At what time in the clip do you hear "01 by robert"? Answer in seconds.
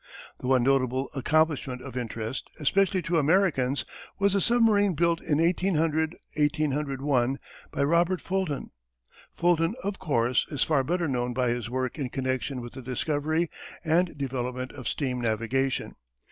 6.99-8.19